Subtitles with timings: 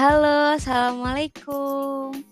[0.00, 2.24] Halo, assalamualaikum.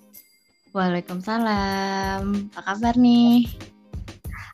[0.73, 2.49] Waalaikumsalam.
[2.57, 3.45] Apa kabar nih?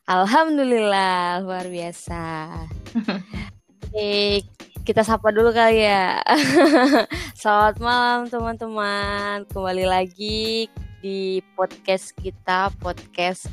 [0.03, 2.50] Alhamdulillah, luar biasa.
[3.71, 4.43] Oke,
[4.82, 6.19] kita sapa dulu kali ya.
[7.39, 9.46] Selamat malam teman-teman.
[9.46, 10.67] Kembali lagi
[10.99, 13.46] di podcast kita, podcast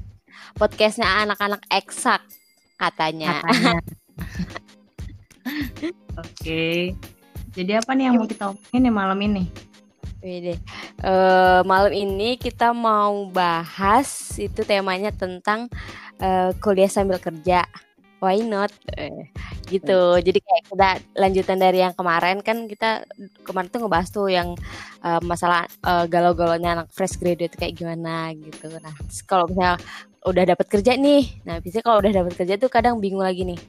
[0.58, 2.26] podcastnya anak-anak eksak
[2.82, 3.46] katanya.
[3.46, 3.78] Katanya.
[6.26, 6.98] Oke.
[7.52, 9.44] Jadi apa nih yang mau kita omongin ya malam ini?
[10.22, 10.56] Wede.
[11.02, 15.68] Uh, malam ini kita mau bahas itu temanya tentang
[16.22, 17.66] uh, kuliah sambil kerja.
[18.22, 18.70] Why not?
[18.94, 19.26] Uh,
[19.66, 20.22] gitu.
[20.22, 23.02] Jadi kayak kita lanjutan dari yang kemarin kan kita
[23.42, 24.54] kemarin tuh ngebahas tuh yang
[25.02, 28.70] uh, masalah uh, galau-galaunya anak fresh graduate kayak gimana gitu.
[28.78, 28.94] Nah,
[29.26, 29.82] kalau misalnya
[30.22, 31.42] udah dapat kerja nih.
[31.50, 33.60] Nah, biasanya kalau udah dapat kerja tuh kadang bingung lagi nih.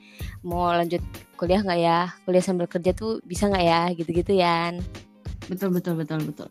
[0.45, 1.01] Mau lanjut
[1.41, 2.13] kuliah nggak ya?
[2.29, 3.81] Kuliah sambil kerja tuh bisa nggak ya?
[3.97, 4.77] Gitu-gitu ya.
[5.49, 6.49] Betul betul betul betul.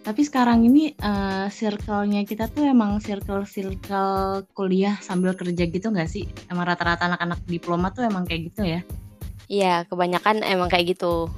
[0.00, 6.24] Tapi sekarang ini uh, circle-nya kita tuh emang circle-circle kuliah sambil kerja gitu nggak sih?
[6.48, 8.80] Emang rata-rata anak-anak diploma tuh emang kayak gitu ya?
[9.50, 11.28] Iya, kebanyakan emang kayak gitu.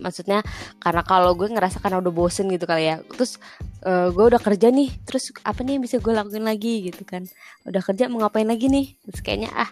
[0.00, 0.40] Maksudnya
[0.80, 3.04] karena kalau gue ngerasa karena udah bosen gitu kali ya.
[3.12, 3.36] Terus
[3.84, 7.28] uh, gue udah kerja nih, terus apa nih yang bisa gue lakuin lagi gitu kan?
[7.68, 8.96] Udah kerja mau ngapain lagi nih?
[9.04, 9.68] Terus kayaknya ah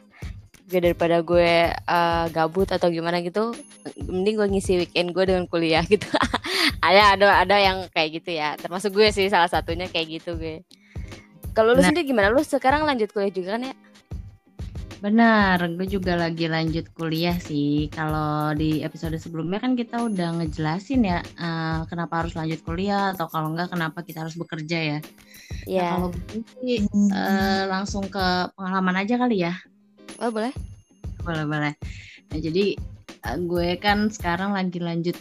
[0.70, 3.50] gue daripada gue uh, gabut atau gimana gitu
[4.06, 6.06] mending gue ngisi weekend gue dengan kuliah gitu
[6.80, 10.64] ada ada ada yang kayak gitu ya termasuk gue sih salah satunya kayak gitu gue
[11.52, 11.92] kalau lu nah.
[11.92, 13.74] sendiri gimana lu sekarang lanjut kuliah juga kan ya
[15.00, 17.88] Benar, gue juga lagi lanjut kuliah sih.
[17.88, 23.24] Kalau di episode sebelumnya kan kita udah ngejelasin ya uh, kenapa harus lanjut kuliah atau
[23.32, 24.98] kalau enggak kenapa kita harus bekerja ya.
[25.64, 25.80] Iya.
[25.80, 25.88] Yeah.
[25.88, 26.78] Nah, kalau gue sih
[27.16, 29.56] uh, langsung ke pengalaman aja kali ya.
[30.20, 30.52] Oh boleh?
[31.24, 31.72] Boleh boleh.
[32.28, 32.76] Nah jadi
[33.24, 35.16] uh, gue kan sekarang lagi lanjut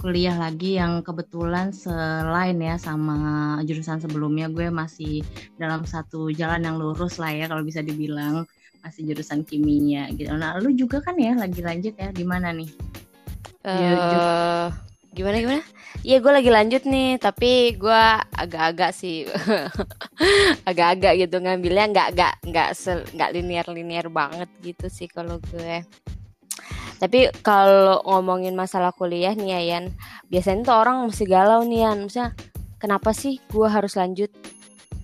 [0.00, 5.20] kuliah lagi yang kebetulan selain ya sama jurusan sebelumnya gue masih
[5.60, 8.48] dalam satu jalan yang lurus lah ya kalau bisa dibilang
[8.80, 10.32] masih jurusan kimia gitu.
[10.32, 12.72] Nah, lu juga kan ya lagi lanjut ya di mana nih?
[13.60, 14.72] Uh,
[15.12, 15.62] gimana gimana?
[16.00, 19.28] Iya gue lagi lanjut nih, tapi gue agak-agak sih,
[20.70, 22.68] agak-agak gitu ngambilnya nggak nggak nggak
[23.12, 25.84] nggak linear linear banget gitu sih kalau gue.
[27.00, 29.84] Tapi kalau ngomongin masalah kuliah nih ya Yan,
[30.28, 32.04] biasanya tuh orang mesti galau nih Yan.
[32.04, 32.36] Misalnya,
[32.76, 34.28] kenapa sih gue harus lanjut?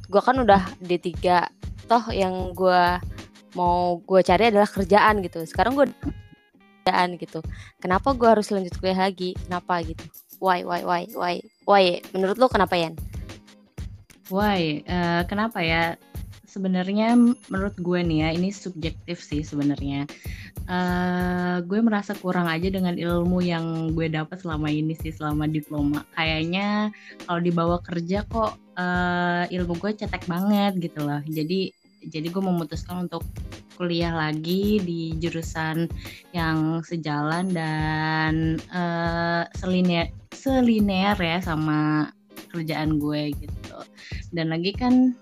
[0.07, 1.09] Gue kan udah D3,
[1.89, 3.01] toh yang gue
[3.57, 5.41] mau gue cari adalah kerjaan gitu.
[5.49, 5.89] Sekarang gue
[6.85, 7.41] kerjaan gitu.
[7.81, 9.33] Kenapa gue harus lanjut kuliah lagi?
[9.49, 10.05] Kenapa gitu?
[10.37, 12.05] Why why why why why?
[12.13, 12.93] Menurut lo kenapa Yan?
[14.29, 14.85] Why?
[14.85, 15.97] Uh, kenapa ya
[16.47, 17.19] sebenarnya
[17.51, 20.07] menurut gue nih ya ini subjektif sih sebenarnya.
[20.67, 26.07] Uh, gue merasa kurang aja dengan ilmu yang gue dapat selama ini sih selama diploma.
[26.15, 26.91] Kayaknya
[27.27, 31.21] kalau dibawa kerja kok uh, ilmu gue cetek banget gitu loh.
[31.27, 31.71] Jadi
[32.07, 33.27] jadi gue memutuskan untuk
[33.77, 35.91] kuliah lagi di jurusan
[36.33, 42.09] yang sejalan dan uh, selinear selinear ya sama
[42.55, 43.79] kerjaan gue gitu.
[44.33, 45.13] Dan lagi kan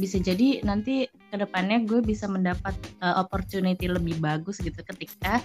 [0.00, 2.72] bisa jadi nanti ke depannya gue bisa mendapat
[3.04, 5.44] uh, opportunity lebih bagus gitu ketika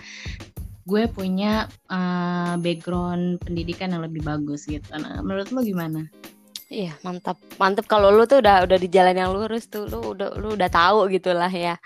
[0.85, 4.85] gue punya uh, background pendidikan yang lebih bagus gitu.
[4.95, 6.05] Nah, menurut lo gimana?
[6.75, 7.39] Iya mantap.
[7.55, 10.67] Mantap kalau lu tuh udah udah di jalan yang lurus tuh lu udah lu udah
[10.67, 11.79] tahu gitulah ya.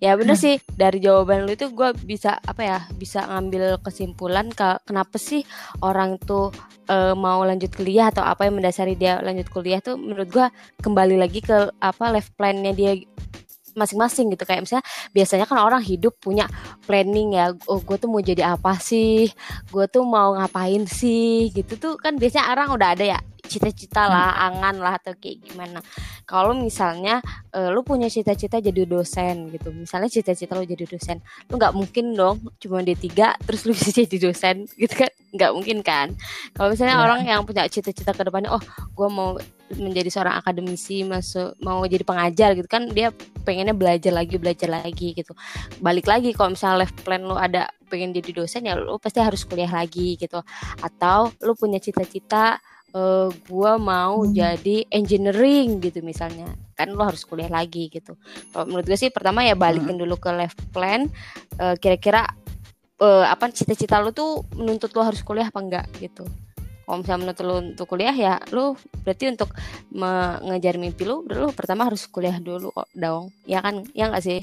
[0.00, 4.80] Ya bener sih dari jawaban lu itu gue bisa apa ya bisa ngambil kesimpulan ke,
[4.88, 5.44] kenapa sih
[5.84, 6.48] orang tuh
[6.88, 10.46] e, mau lanjut kuliah atau apa yang mendasari dia lanjut kuliah tuh menurut gue
[10.80, 12.96] kembali lagi ke apa life plannya dia
[13.76, 14.48] masing-masing gitu.
[14.48, 16.48] Kayak misalnya biasanya kan orang hidup punya
[16.88, 19.28] planning ya oh gue tuh mau jadi apa sih?
[19.68, 21.52] Gue tuh mau ngapain sih?
[21.52, 24.46] Gitu tuh kan biasanya orang udah ada ya cita-cita lah, hmm.
[24.46, 25.82] angan lah atau kayak gimana.
[26.22, 27.18] Kalau misalnya
[27.50, 29.74] uh, lu punya cita-cita jadi dosen gitu.
[29.74, 31.18] Misalnya cita-cita lu jadi dosen,
[31.50, 33.10] lu nggak mungkin dong cuma D3
[33.42, 35.10] terus lu bisa jadi dosen gitu kan.
[35.30, 36.14] nggak mungkin kan.
[36.54, 37.02] Kalau misalnya ya.
[37.02, 38.62] orang yang punya cita-cita ke depannya, oh,
[38.94, 39.38] gue mau
[39.78, 43.14] menjadi seorang akademisi, masuk mau jadi pengajar gitu kan, dia
[43.46, 45.30] pengennya belajar lagi, belajar lagi gitu.
[45.78, 49.46] Balik lagi kalau misalnya life plan lu ada pengen jadi dosen ya lu pasti harus
[49.46, 50.42] kuliah lagi gitu.
[50.82, 52.58] Atau lu punya cita-cita
[52.94, 54.32] uh, gue mau hmm.
[54.34, 56.50] jadi engineering gitu misalnya.
[56.74, 58.16] Kan lo harus kuliah lagi gitu.
[58.54, 60.02] Kalau menurut gue sih pertama ya balikin hmm.
[60.06, 61.06] dulu ke life plan
[61.60, 62.26] uh, kira-kira
[63.00, 66.24] uh, apa cita-cita lo tuh menuntut lo harus kuliah apa enggak gitu.
[66.86, 68.74] Kalau misalnya menuntut lo untuk kuliah ya lo
[69.06, 69.54] berarti untuk
[69.94, 73.30] mengejar mimpi lo lo pertama harus kuliah dulu kok dong.
[73.46, 73.86] Ya kan?
[73.94, 74.38] Ya enggak sih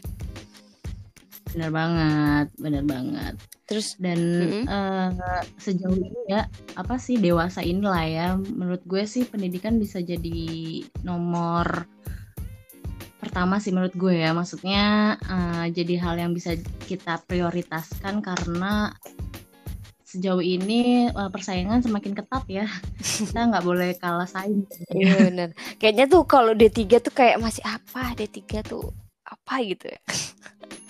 [1.57, 3.33] bener banget bener banget.
[3.65, 3.97] Terus?
[3.97, 4.63] Dan mm -hmm.
[4.69, 6.45] uh, sejauh ini ya
[6.77, 8.27] apa sih dewasa inilah ya.
[8.37, 10.37] Menurut gue sih pendidikan bisa jadi
[11.01, 11.89] nomor
[13.17, 14.37] pertama sih menurut gue ya.
[14.37, 16.53] Maksudnya uh, jadi hal yang bisa
[16.85, 18.93] kita prioritaskan karena
[20.05, 22.69] sejauh ini uh, persaingan semakin ketat ya.
[23.17, 24.63] Kita nggak boleh kalah saing.
[24.93, 25.49] Iya bener.
[25.81, 28.13] Kayaknya tuh kalau D3 tuh kayak masih apa?
[28.13, 28.93] D3 tuh
[29.27, 30.01] apa gitu ya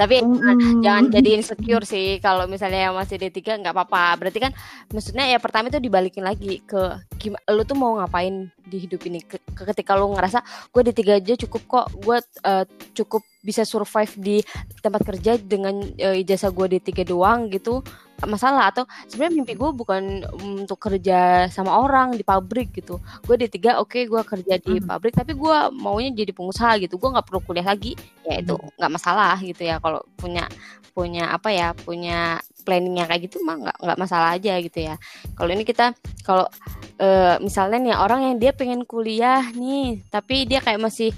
[0.00, 0.80] tapi mm.
[0.82, 2.22] jangan jadi insecure sih.
[2.22, 4.18] Kalau misalnya yang masih D3 nggak apa-apa.
[4.18, 4.52] Berarti kan
[4.90, 9.20] maksudnya ya pertama itu dibalikin lagi ke gimana lu tuh mau ngapain di hidup ini?
[9.22, 11.86] Ke, ketika lu ngerasa gue D3 aja cukup kok.
[12.00, 12.64] Gue uh,
[12.94, 14.36] cukup bisa survive di
[14.82, 17.86] tempat kerja dengan uh, ijazah gue D3 doang gitu
[18.24, 18.72] masalah.
[18.74, 22.98] Atau sebenarnya mimpi gue bukan untuk kerja sama orang di pabrik gitu.
[23.22, 24.88] Gue di tiga oke okay, gue kerja di hmm.
[24.90, 26.98] pabrik tapi gue maunya jadi pengusaha gitu.
[26.98, 27.94] Gue nggak perlu kuliah lagi.
[28.26, 28.74] Ya itu hmm.
[28.80, 29.78] nggak masalah gitu ya.
[29.78, 30.48] Kalau punya
[30.96, 34.96] punya apa ya punya planningnya kayak gitu mah nggak nggak masalah aja gitu ya.
[35.36, 35.92] Kalau ini kita
[36.24, 36.48] kalau
[36.96, 41.12] e, misalnya nih orang yang dia pengen kuliah nih tapi dia kayak masih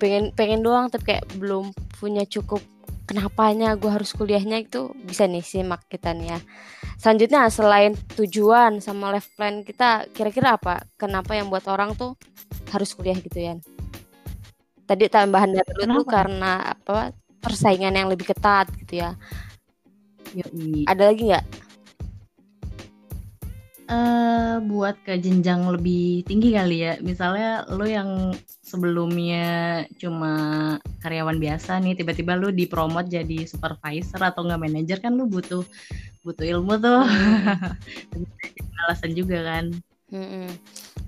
[0.00, 2.60] pengen pengen doang tapi kayak belum punya cukup
[3.08, 6.38] kenapanya gue harus kuliahnya itu bisa nih simak kita nih ya.
[7.02, 10.86] Selanjutnya selain tujuan sama life plan kita kira-kira apa?
[10.94, 12.14] Kenapa yang buat orang tuh
[12.70, 13.58] harus kuliah gitu ya
[14.92, 19.16] tadi tambahan dari lu tuh karena apa persaingan yang lebih ketat gitu ya.
[20.32, 20.88] Yoi.
[20.88, 21.61] ada lagi nggak
[23.92, 26.96] uh, buat ke jenjang lebih tinggi kali ya.
[27.04, 28.32] Misalnya lo yang
[28.64, 30.32] sebelumnya cuma
[31.04, 35.60] karyawan biasa nih, tiba-tiba lo dipromot jadi supervisor atau nggak manajer kan lo butuh
[36.24, 37.04] butuh ilmu tuh.
[37.04, 38.24] Hmm.
[38.88, 39.64] Alasan juga kan.
[40.08, 40.48] Hmm.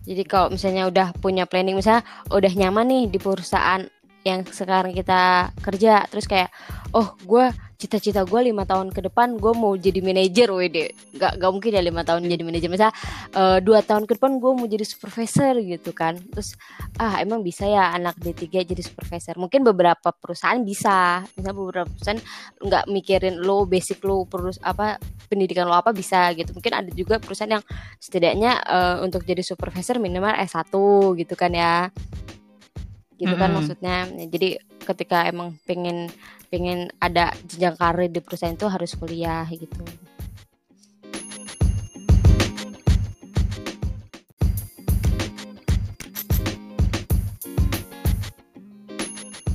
[0.04, 3.88] Jadi kalau misalnya udah punya planning, misalnya udah nyaman nih di perusahaan
[4.25, 6.49] yang sekarang kita kerja, terus kayak,
[6.97, 7.53] oh gue
[7.85, 11.82] cita-cita gue lima tahun ke depan gue mau jadi manajer wede gak, gak mungkin ya
[11.85, 12.71] lima tahun jadi manajer.
[12.73, 12.91] Misal
[13.37, 16.17] uh, dua tahun ke depan gue mau jadi supervisor gitu kan.
[16.17, 16.56] Terus
[16.97, 19.37] ah emang bisa ya anak D3 jadi supervisor?
[19.37, 21.29] Mungkin beberapa perusahaan bisa.
[21.37, 22.20] Misal beberapa perusahaan
[22.65, 24.97] nggak mikirin lo basic lo perus apa
[25.29, 26.56] pendidikan lo apa bisa gitu.
[26.56, 27.65] Mungkin ada juga perusahaan yang
[28.00, 30.73] setidaknya uh, untuk jadi supervisor minimal S1
[31.20, 31.93] gitu kan ya
[33.25, 33.41] gitu mm -hmm.
[33.41, 33.97] kan maksudnya
[34.29, 34.49] jadi
[34.85, 36.12] ketika emang pengen
[36.53, 39.81] pengen ada jenjang karir di perusahaan itu harus kuliah gitu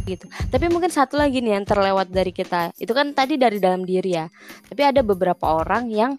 [0.10, 0.26] gitu.
[0.26, 2.74] Tapi mungkin satu lagi nih yang terlewat dari kita.
[2.82, 4.26] Itu kan tadi dari dalam diri ya.
[4.66, 6.18] Tapi ada beberapa orang yang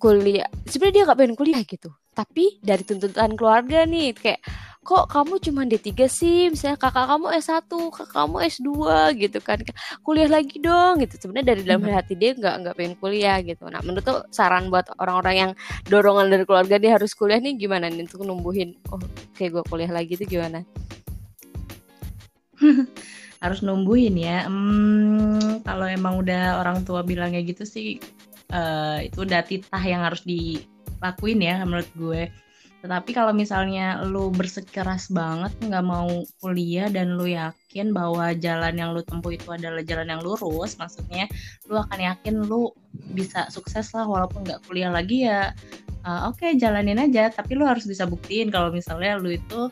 [0.00, 1.92] kuliah sebenarnya dia nggak pengen kuliah gitu.
[2.16, 4.40] Tapi dari tuntutan keluarga nih kayak
[4.88, 6.48] kok kamu cuma D3 sih?
[6.48, 8.70] Misalnya kakak kamu S1 kakak kamu S2
[9.20, 9.60] gitu kan.
[10.00, 11.14] Kuliah lagi dong gitu.
[11.20, 11.92] Sebenarnya dari dalam hmm.
[11.92, 13.68] hati dia nggak nggak pengen kuliah gitu.
[13.68, 15.50] Nah menurut tuh saran buat orang-orang yang
[15.92, 18.96] dorongan dari keluarga dia harus kuliah nih gimana nih untuk numbuhin oh
[19.36, 20.64] kayak gue kuliah lagi itu gimana?
[23.44, 24.50] Harus numbuhin ya.
[24.50, 28.02] Hmm, kalau emang udah orang tua bilangnya gitu sih
[28.50, 32.22] uh, itu udah titah yang harus dilakuin ya menurut gue
[32.78, 36.06] tetapi kalau misalnya lu bersikeras banget nggak mau
[36.38, 41.26] kuliah dan lu yakin bahwa jalan yang lu tempuh itu adalah jalan yang lurus, maksudnya
[41.66, 42.70] lu akan yakin lu
[43.18, 45.50] bisa sukses lah walaupun nggak kuliah lagi ya.
[46.06, 47.28] Uh, Oke, okay, jalanin aja.
[47.28, 49.68] Tapi lu harus bisa buktiin kalau misalnya lu itu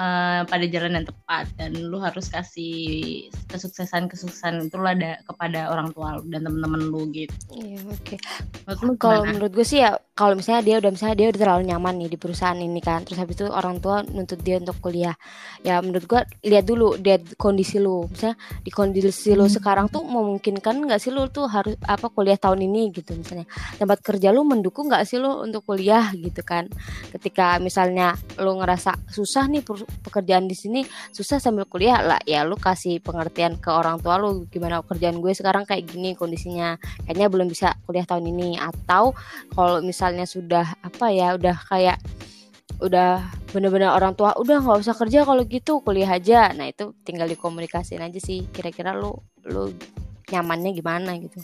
[0.00, 5.68] uh, pada jalan yang tepat dan lu harus kasih kesuksesan kesuksesan itu lah ada kepada
[5.68, 7.34] orang tua lu dan temen-temen lu gitu.
[7.52, 8.16] Iya oke.
[8.16, 8.96] Okay.
[8.96, 12.08] Kalau menurut gue sih ya kalau misalnya dia udah misalnya dia udah terlalu nyaman nih
[12.12, 15.16] di perusahaan ini kan, terus habis itu orang tua nuntut dia untuk kuliah.
[15.64, 18.04] Ya menurut gue lihat dulu lihat kondisi lu.
[18.08, 19.54] Misalnya di kondisi lu hmm.
[19.60, 23.48] sekarang tuh memungkinkan nggak sih lu tuh harus apa kuliah tahun ini gitu misalnya.
[23.80, 26.68] Tempat kerja lu mendukung nggak sih lu untuk kuliah gitu kan.
[27.10, 30.80] Ketika misalnya lu ngerasa susah nih pekerjaan di sini
[31.10, 32.00] susah sambil kuliah.
[32.00, 36.14] Lah ya lu kasih pengertian ke orang tua lu gimana pekerjaan gue sekarang kayak gini
[36.14, 36.78] kondisinya.
[37.06, 38.56] Kayaknya belum bisa kuliah tahun ini.
[38.56, 39.12] Atau
[39.52, 41.98] kalau misalnya sudah apa ya udah kayak
[42.80, 46.54] udah bener-bener orang tua udah nggak usah kerja kalau gitu kuliah aja.
[46.54, 49.74] Nah itu tinggal dikomunikasiin aja sih kira-kira lu lu
[50.30, 51.42] nyamannya gimana gitu.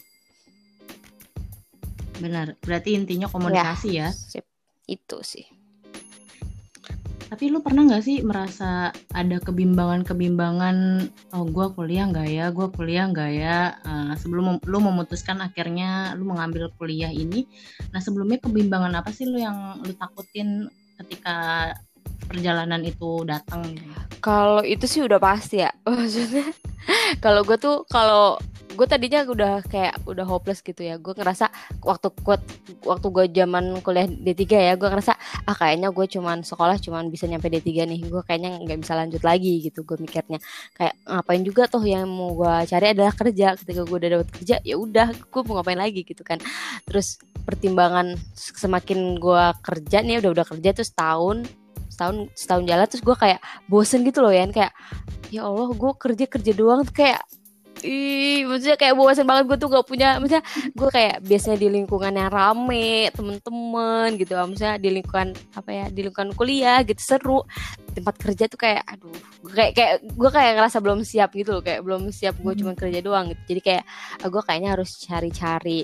[2.17, 2.57] Benar.
[2.65, 4.11] Berarti intinya komunikasi ya, ya.
[4.13, 4.47] Sip.
[4.87, 5.56] itu sih
[7.27, 10.77] tapi lu pernah nggak sih merasa ada kebimbangan-kebimbangan
[11.35, 13.59] oh gue kuliah nggak ya gue kuliah nggak ya?
[13.83, 17.51] Uh, sebelum lu memutuskan akhirnya lu mengambil kuliah ini.
[17.91, 20.71] Nah sebelumnya kebimbangan apa sih lu yang lu takutin
[21.03, 21.71] ketika
[22.25, 23.91] perjalanan itu datang gitu?
[24.25, 25.71] Kalau itu sih udah pasti ya.
[25.87, 26.49] Maksudnya
[27.21, 28.39] kalau gue tuh kalau
[28.77, 31.49] gue tadinya udah kayak udah hopeless gitu ya gue ngerasa
[31.81, 32.45] waktu kuat
[32.85, 35.17] waktu gue zaman kuliah D3 ya gue ngerasa
[35.49, 39.25] ah kayaknya gue cuman sekolah cuman bisa nyampe D3 nih gue kayaknya nggak bisa lanjut
[39.25, 40.37] lagi gitu gue mikirnya
[40.77, 44.57] kayak ngapain juga tuh yang mau gue cari adalah kerja ketika gue udah dapet kerja
[44.61, 46.37] ya udah gue mau ngapain lagi gitu kan
[46.85, 47.17] terus
[47.49, 51.49] pertimbangan semakin gue kerja nih udah udah kerja tuh setahun
[51.97, 53.41] setahun setahun jalan terus gue kayak
[53.73, 54.77] bosen gitu loh ya kayak
[55.33, 57.25] ya Allah gue kerja kerja doang kayak
[57.85, 62.13] Ih, maksudnya kayak bosan banget gue tuh gak punya maksudnya gue kayak biasanya di lingkungan
[62.17, 67.41] yang rame temen-temen gitu maksudnya di lingkungan apa ya di lingkungan kuliah gitu seru.
[67.93, 69.13] Tempat kerja tuh kayak aduh
[69.45, 72.61] gue kayak kayak gue kayak ngerasa belum siap gitu loh kayak belum siap gue hmm.
[72.65, 73.43] cuma kerja doang gitu.
[73.53, 73.85] Jadi kayak
[74.25, 75.81] ah, gue kayaknya harus cari-cari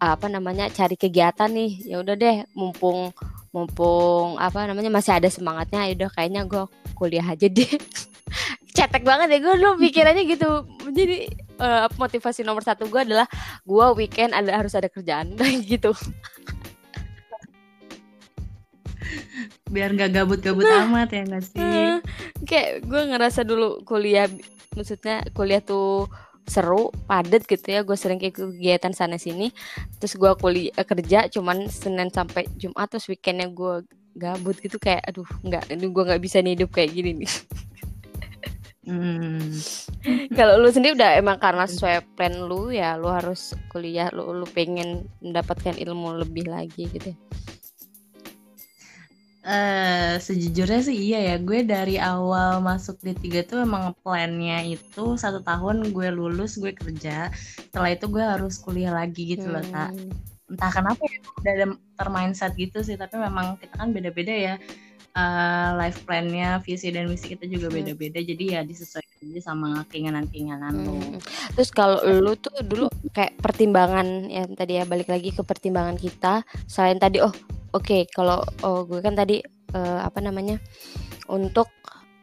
[0.00, 1.88] apa namanya cari kegiatan nih.
[1.88, 3.16] Ya udah deh mumpung
[3.54, 6.64] mumpung apa namanya masih ada semangatnya ya udah kayaknya gue
[6.98, 7.70] kuliah aja deh
[8.74, 10.66] cetek banget ya gue dulu pikirannya gitu.
[10.90, 11.30] Jadi
[11.62, 13.26] uh, motivasi nomor satu gue adalah
[13.62, 15.38] gue weekend ada harus ada kerjaan
[15.70, 15.94] gitu.
[19.70, 21.58] Biar nggak gabut-gabut nah, amat ya nggak sih?
[21.58, 21.98] Uh,
[22.46, 24.26] kayak gue ngerasa dulu kuliah
[24.74, 26.10] maksudnya kuliah tuh
[26.44, 27.86] seru padet gitu ya.
[27.86, 29.54] Gue sering kayak kegiatan sana sini.
[30.02, 33.86] Terus gue kuliah kerja cuman senin sampai jumat terus weekendnya gue
[34.18, 34.82] gabut gitu.
[34.82, 37.30] Kayak aduh nggak gue nggak bisa nih hidup kayak gini nih
[38.84, 39.48] Hmm.
[40.36, 44.44] Kalau lu sendiri udah emang karena sesuai plan lu ya lu harus kuliah lu lu
[44.44, 47.16] pengen mendapatkan ilmu lebih lagi gitu.
[49.44, 55.44] Uh, sejujurnya sih iya ya gue dari awal masuk D3 tuh emang plannya itu satu
[55.44, 57.28] tahun gue lulus gue kerja
[57.68, 59.52] setelah itu gue harus kuliah lagi gitu hmm.
[59.52, 59.92] loh tak
[60.48, 64.54] entah kenapa ya udah ada termindset gitu sih tapi memang kita kan beda-beda ya
[65.14, 67.76] uh, life plan-nya, visi dan misi kita juga hmm.
[67.80, 68.18] beda-beda.
[68.20, 68.28] Hmm.
[68.34, 70.84] Jadi ya disesuaikan aja sama keinginan-keinginan hmm.
[70.84, 70.94] lo.
[71.54, 76.42] Terus kalau lu tuh dulu kayak pertimbangan ya tadi ya balik lagi ke pertimbangan kita
[76.66, 77.30] selain tadi oh
[77.72, 79.40] oke okay, kalau oh gue kan tadi
[79.72, 80.58] uh, apa namanya
[81.30, 81.70] untuk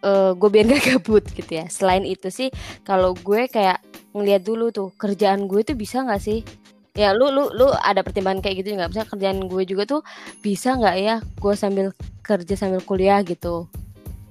[0.04, 1.66] uh, gue biar gak gabut gitu ya.
[1.72, 2.52] Selain itu sih
[2.84, 3.80] kalau gue kayak
[4.12, 6.44] ngeliat dulu tuh kerjaan gue tuh bisa nggak sih
[6.92, 10.02] ya lu lu lu ada pertimbangan kayak gitu nggak bisa kerjaan gue juga tuh
[10.44, 11.96] bisa nggak ya gue sambil
[12.32, 13.68] kerja sambil kuliah gitu.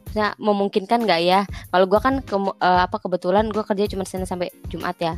[0.09, 1.41] Bisa memungkinkan nggak ya?
[1.71, 5.15] Kalau gue kan ke, uh, apa kebetulan gue kerja cuma senin sampai jumat ya.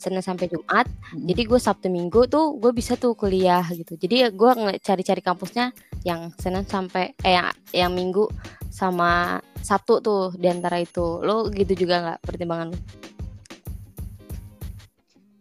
[0.00, 1.30] Senin sampai jumat hmm.
[1.30, 3.94] jadi gue sabtu minggu tuh gue bisa tuh kuliah gitu.
[3.94, 4.50] Jadi gue
[4.82, 5.70] cari-cari kampusnya
[6.02, 8.26] yang senin sampai eh yang, yang minggu
[8.72, 11.22] sama satu tuh di antara itu.
[11.22, 12.78] Lo gitu juga nggak pertimbangan lo?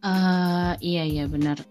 [0.01, 1.61] Uh, iya iya benar.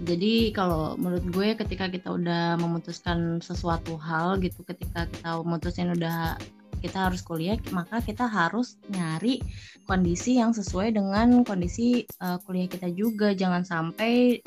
[0.00, 6.40] Jadi kalau menurut gue ketika kita udah memutuskan sesuatu hal gitu, ketika kita memutuskan udah
[6.80, 9.44] kita harus kuliah, maka kita harus nyari
[9.84, 13.36] kondisi yang sesuai dengan kondisi uh, kuliah kita juga.
[13.36, 14.40] Jangan sampai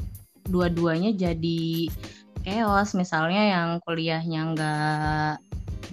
[0.49, 1.85] dua-duanya jadi
[2.41, 2.97] chaos.
[2.97, 5.33] Misalnya yang kuliahnya nggak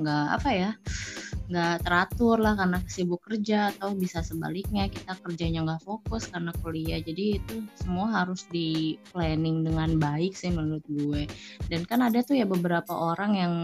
[0.00, 0.71] nggak apa ya
[1.50, 7.02] nggak teratur lah karena sibuk kerja atau bisa sebaliknya kita kerjanya nggak fokus karena kuliah.
[7.02, 11.26] Jadi itu semua harus di planning dengan baik sih menurut gue.
[11.66, 13.54] Dan kan ada tuh ya beberapa orang yang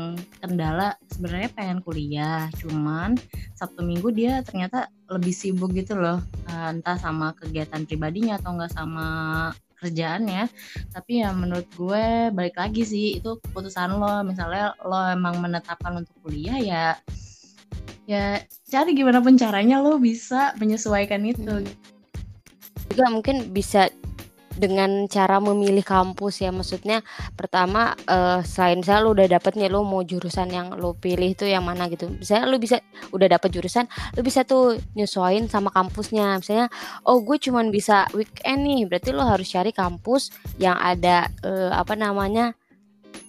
[0.43, 3.15] kendala sebenarnya pengen kuliah cuman
[3.55, 6.19] sabtu minggu dia ternyata lebih sibuk gitu loh.
[6.51, 9.07] Eh, entah sama kegiatan pribadinya atau nggak sama
[9.79, 10.51] kerjaannya.
[10.91, 14.27] Tapi ya menurut gue balik lagi sih itu keputusan lo.
[14.27, 16.85] Misalnya lo emang menetapkan untuk kuliah ya
[18.07, 18.39] ya
[18.71, 21.43] cari gimana pun caranya lo bisa menyesuaikan itu.
[21.43, 21.69] Hmm.
[22.87, 23.91] juga mungkin bisa
[24.57, 27.05] dengan cara memilih kampus ya maksudnya
[27.37, 31.45] pertama uh, selain misalnya lo udah dapet nih lo mau jurusan yang lo pilih itu
[31.45, 32.09] yang mana gitu.
[32.09, 32.81] Misalnya lo bisa
[33.13, 33.85] udah dapet jurusan
[34.17, 36.41] lo bisa tuh nyesuaiin sama kampusnya.
[36.41, 36.73] Misalnya
[37.05, 41.93] oh gue cuman bisa weekend nih berarti lo harus cari kampus yang ada uh, apa
[41.93, 42.57] namanya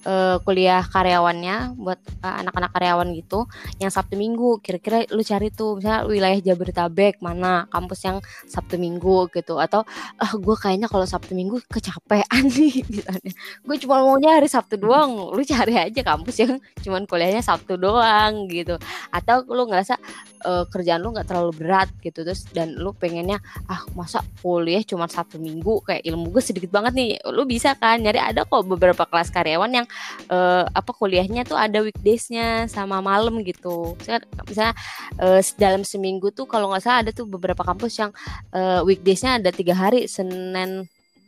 [0.08, 3.46] uh, kuliah karyawannya buat uh, anak-anak karyawan gitu
[3.84, 4.64] yang Sabtu Minggu.
[4.64, 7.68] Kira-kira lu cari tuh misalnya wilayah Jabodetabek mana?
[7.68, 9.60] Kampus yang Sabtu Minggu gitu.
[9.60, 9.84] Atau
[10.18, 13.32] ah uh, gue kayaknya kalau Sabtu Minggu kecapean nih misalnya
[13.68, 15.36] gue cuma maunya hari Sabtu doang.
[15.36, 18.80] Lu cari aja kampus yang cuman kuliahnya Sabtu doang gitu.
[19.12, 20.00] Atau lu ngerasa
[20.48, 22.24] uh, kerjaan lu nggak terlalu berat gitu.
[22.24, 25.84] Terus dan lu pengennya ah masa kuliah cuma satu minggu?
[25.84, 27.10] Kayak ilmu gue sedikit banget nih.
[27.36, 28.00] Lu bisa kan?
[28.00, 29.88] Nyari ada kok beberapa kelas karyawan yang
[30.30, 33.96] uh, apa kuliahnya tuh ada weekdaysnya sama malam gitu.
[34.00, 34.76] Misalnya, misalnya
[35.22, 38.12] uh, dalam seminggu tuh kalau nggak salah ada tuh beberapa kampus yang
[38.54, 40.86] uh, weekdaysnya ada tiga hari senin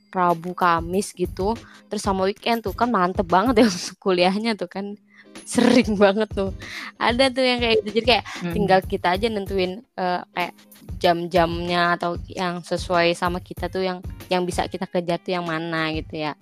[0.10, 1.54] Rabu Kamis gitu.
[1.88, 3.68] Terus sama weekend tuh kan mantep banget ya
[4.04, 4.98] kuliahnya tuh kan.
[5.46, 6.52] Sering banget tuh.
[6.98, 7.90] Ada tuh yang kayak gitu.
[8.02, 8.54] Jadi kayak hmm.
[8.54, 10.54] tinggal kita aja nentuin uh, kayak
[11.00, 15.96] jam-jamnya atau yang sesuai sama kita tuh yang yang bisa kita kejar tuh yang mana
[15.96, 16.34] gitu ya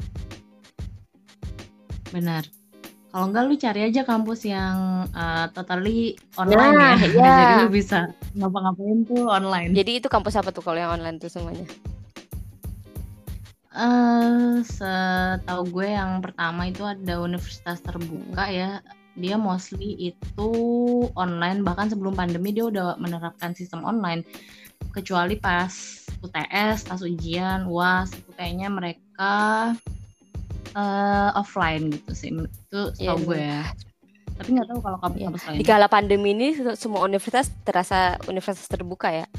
[2.12, 2.48] benar
[3.18, 7.08] kalau enggak lu cari aja kampus yang uh, totally online nah, ya.
[7.08, 7.34] ya.
[7.42, 8.00] Jadi lu bisa
[8.36, 9.72] ngapa-ngapain tuh online.
[9.74, 11.66] Jadi itu kampus apa tuh kalau yang online tuh semuanya?
[13.74, 18.86] Eh, uh, setahu gue yang pertama itu ada universitas terbuka ya.
[19.18, 20.52] Dia mostly itu
[21.18, 24.22] online bahkan sebelum pandemi dia udah menerapkan sistem online.
[24.94, 25.74] Kecuali pas
[26.22, 29.74] UTS, pas ujian, UAS itu kayaknya mereka
[30.78, 33.62] uh, offline gitu sih itu yeah, tau gue ya
[34.38, 35.50] tapi nggak tahu kalau kampus-kampus yeah.
[35.50, 39.26] lain di kala pandemi ini semua universitas terasa universitas terbuka ya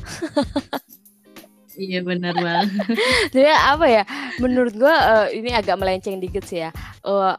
[1.79, 2.75] Iya benar banget.
[3.31, 4.03] Jadi apa ya?
[4.43, 6.75] Menurut gue uh, ini agak melenceng dikit sih ya.
[7.07, 7.39] Uh,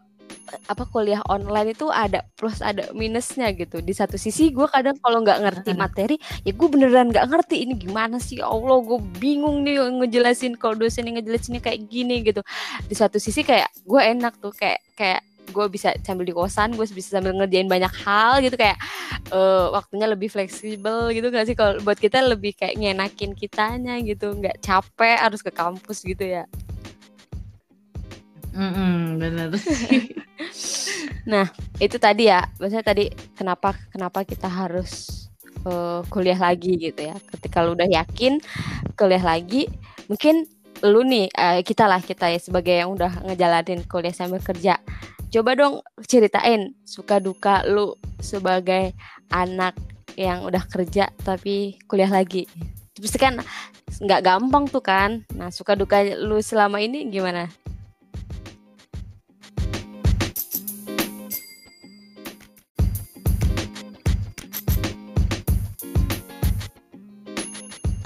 [0.68, 3.80] apa kuliah online itu ada plus ada minusnya gitu.
[3.80, 7.74] Di satu sisi gue kadang kalau nggak ngerti materi ya gue beneran nggak ngerti ini
[7.78, 8.42] gimana sih.
[8.42, 12.42] Ya Allah gue bingung nih ngejelasin kalau dosen yang ngejelasinnya kayak gini gitu.
[12.86, 16.86] Di satu sisi kayak gue enak tuh kayak kayak gue bisa sambil di kosan gue
[16.86, 18.56] bisa sambil ngerjain banyak hal gitu.
[18.56, 18.78] Kayak
[19.34, 21.58] uh, waktunya lebih fleksibel gitu gak sih?
[21.58, 26.46] Kalau buat kita lebih kayak ngenakin kitanya gitu nggak capek harus ke kampus gitu ya
[28.60, 29.48] Mm -mm, benar
[31.32, 31.48] nah
[31.80, 32.44] itu tadi ya.
[32.60, 35.24] Maksudnya tadi kenapa kenapa kita harus
[35.64, 37.16] uh, kuliah lagi gitu ya.
[37.32, 38.44] Ketika lu udah yakin
[39.00, 39.72] kuliah lagi
[40.12, 40.44] mungkin
[40.84, 44.76] lu nih uh, kita lah kita ya sebagai yang udah ngejalanin kuliah sambil kerja.
[45.32, 48.92] Coba dong ceritain suka duka lu sebagai
[49.32, 49.80] anak
[50.20, 52.44] yang udah kerja tapi kuliah lagi.
[52.92, 53.40] Terus kan
[54.04, 55.24] nggak gampang tuh kan.
[55.32, 57.48] Nah suka duka lu selama ini gimana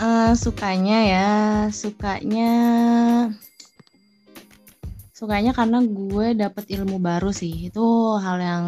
[0.04, 1.32] Uh, sukanya ya,
[1.72, 2.52] sukanya
[5.16, 7.72] sukanya karena gue dapet ilmu baru sih.
[7.72, 8.66] Itu hal yang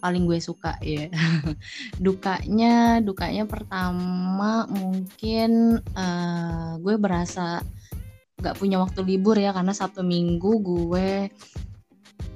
[0.00, 1.12] paling gue suka ya.
[2.06, 7.60] dukanya, dukanya pertama mungkin uh, gue berasa
[8.40, 11.28] gak punya waktu libur ya karena satu minggu gue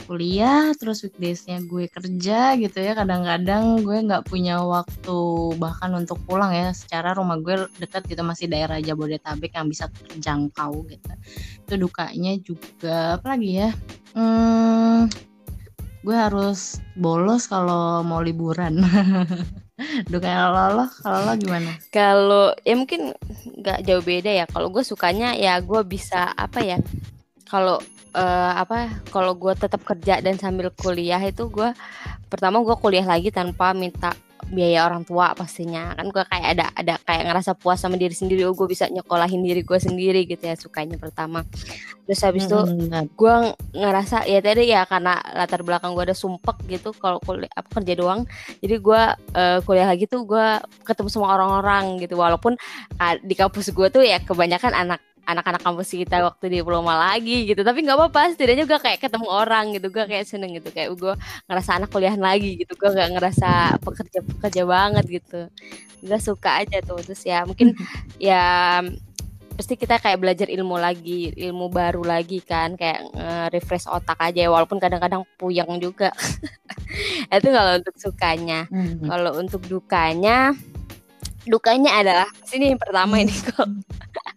[0.07, 2.94] kuliah terus weekdaysnya gue kerja gitu ya.
[2.94, 5.18] Kadang-kadang gue nggak punya waktu
[5.59, 6.70] bahkan untuk pulang ya.
[6.70, 11.12] Secara rumah gue dekat gitu masih daerah Jabodetabek yang bisa terjangkau gitu.
[11.66, 13.70] Itu dukanya juga apa lagi ya?
[14.16, 15.11] Hmm,
[16.07, 18.81] gue harus bolos kalau mau liburan.
[20.09, 21.77] Dukanya lo lo kalau lo gimana?
[21.92, 23.12] Kalau ya mungkin
[23.61, 24.44] nggak jauh beda ya.
[24.49, 26.79] Kalau gue sukanya ya gue bisa apa ya
[27.46, 27.78] kalau
[28.16, 31.70] uh, apa kalau gue tetap kerja dan sambil kuliah itu gue
[32.26, 34.12] pertama gue kuliah lagi tanpa minta
[34.46, 35.90] biaya orang tua pastinya.
[35.98, 38.46] Kan gue kayak ada ada kayak ngerasa puas sama diri sendiri.
[38.46, 41.42] Oh gue bisa nyekolahin diri gue sendiri gitu ya sukanya pertama.
[42.06, 43.18] Terus habis itu mm-hmm.
[43.18, 43.35] gue
[43.74, 47.94] ngerasa ya tadi ya karena latar belakang gue ada sumpek gitu kalau kuliah apa kerja
[47.98, 48.22] doang.
[48.62, 49.02] Jadi gue
[49.35, 50.46] uh, kuliah lagi tuh gue
[50.87, 52.14] ketemu sama orang-orang gitu.
[52.14, 52.54] Walaupun
[53.02, 57.66] uh, di kampus gue tuh ya kebanyakan anak anak-anak kampus kita waktu diploma lagi gitu.
[57.66, 59.86] Tapi nggak apa-apa setidaknya gue kayak ketemu orang gitu.
[59.90, 60.70] Gue kayak seneng gitu.
[60.70, 61.14] Kayak gue
[61.50, 62.72] ngerasa anak kuliah lagi gitu.
[62.78, 65.40] Gue gak ngerasa pekerja pekerja banget gitu.
[66.00, 67.02] Gue suka aja tuh.
[67.02, 67.74] Terus ya mungkin
[68.22, 68.80] ya
[69.56, 72.78] pasti kita kayak belajar ilmu lagi ilmu baru lagi kan.
[72.78, 74.50] Kayak nge-refresh otak aja ya.
[74.54, 76.14] Walaupun kadang-kadang puyeng juga.
[77.34, 78.70] Itu kalau untuk sukanya.
[78.70, 79.02] Hmm.
[79.10, 80.54] kalau untuk dukanya
[81.46, 83.70] dukanya adalah sini yang pertama ini kok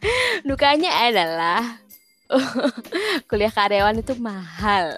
[0.50, 1.62] dukanya adalah
[3.30, 4.94] kuliah karyawan itu mahal.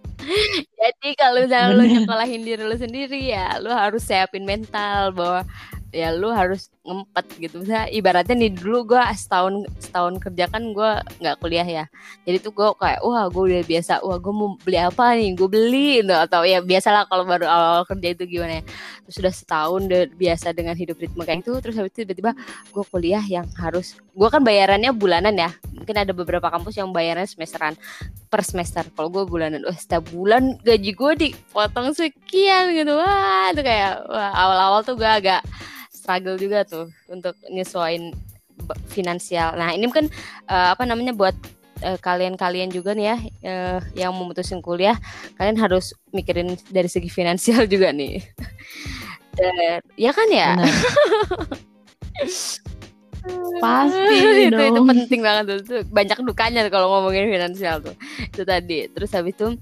[0.80, 5.44] Jadi kalau misalnya lu nyekolahin diri lu sendiri ya lu harus siapin mental bahwa
[5.92, 7.64] ya lu harus ngempet gitu.
[7.64, 10.90] Misalnya ibaratnya nih dulu gue setahun setahun kerja kan gue
[11.24, 11.84] nggak kuliah ya.
[12.28, 15.32] Jadi tuh gue kayak wah gue udah biasa wah gue mau beli apa nih?
[15.32, 16.12] Gue beli gitu.
[16.12, 18.62] atau ya biasalah kalau baru awal, kerja itu gimana ya.
[19.08, 22.36] Terus sudah setahun udah biasa dengan hidup ritme kayak itu terus habis itu tiba-tiba
[22.70, 25.50] gue kuliah yang harus gue kan bayarannya bulanan ya.
[25.72, 27.74] Mungkin ada beberapa kampus yang bayarannya semesteran
[28.28, 28.84] per semester.
[28.92, 32.92] Kalau gue bulanan wah setiap bulan gaji gue dipotong sekian gitu.
[32.92, 35.40] Wah itu kayak wah awal-awal tuh gue agak
[36.04, 38.12] struggle juga tuh untuk nyesuaiin
[38.92, 39.56] finansial.
[39.56, 40.04] Nah ini kan
[40.52, 41.32] uh, apa namanya buat
[41.82, 43.16] eh, kalian-kalian juga nih ya
[43.48, 45.00] uh, yang memutusin kuliah,
[45.40, 48.20] kalian harus mikirin dari segi finansial juga nih.
[49.34, 50.54] Dan, ya kan ya.
[53.64, 54.16] Pasti
[54.52, 55.56] itu, itu penting banget tuh.
[55.64, 57.96] Itu banyak dukanya kalau ngomongin finansial tuh.
[58.20, 58.86] Itu tadi.
[58.92, 59.56] Terus habis itu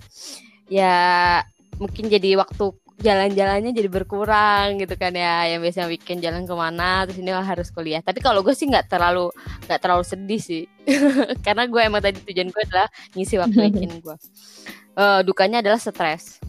[0.66, 1.40] ya
[1.78, 5.50] mungkin jadi waktu jalan-jalannya jadi berkurang gitu kan ya.
[5.50, 8.00] Yang biasanya weekend jalan ke mana terus ini harus kuliah.
[8.00, 9.34] Tapi kalau gue sih nggak terlalu
[9.66, 10.64] nggak terlalu sedih sih.
[11.46, 12.88] Karena gue emang tadi tujuan gue adalah
[13.18, 14.16] ngisi waktu weekend gue
[14.96, 16.40] uh, dukanya adalah stres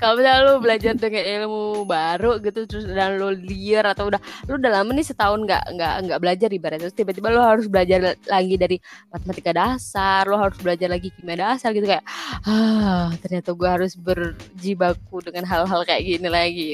[0.00, 4.58] kalau misalnya lu belajar dengan ilmu baru gitu terus dan lu liar atau udah lu
[4.58, 8.54] udah lama nih setahun nggak nggak nggak belajar ibarat terus tiba-tiba lu harus belajar lagi
[8.54, 8.76] dari
[9.10, 12.04] matematika dasar lu harus belajar lagi kimia dasar gitu kayak
[12.46, 16.70] ah ternyata gue harus berjibaku dengan hal-hal kayak gini lagi.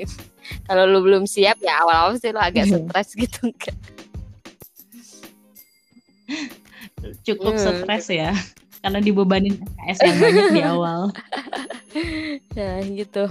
[0.66, 3.76] Kalau lu belum siap ya awal-awal sih lu agak stres gitu kan
[7.22, 7.62] cukup hmm.
[7.62, 8.32] stres ya
[8.82, 11.00] karena dibebanin SKS yang banyak di awal.
[12.56, 13.28] Nah gitu.